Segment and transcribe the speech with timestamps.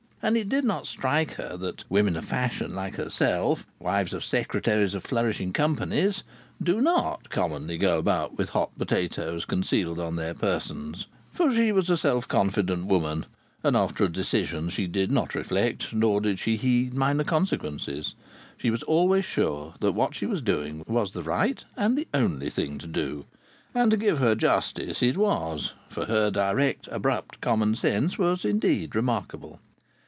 [0.23, 4.93] And it did not strike her that women of fashion like herself, wives of secretaries
[4.93, 6.21] of flourishing companies,
[6.61, 11.07] do not commonly go about with hot potatoes concealed on their persons.
[11.33, 13.25] For she was a self confident woman,
[13.63, 18.13] and after a decision she did not reflect, nor did she heed minor consequences.
[18.57, 22.51] She was always sure that what she was doing was the right and the only
[22.51, 23.25] thing to do.
[23.73, 28.95] And, to give her justice, it was; for her direct, abrupt common sense was indeed
[28.95, 29.59] remarkable.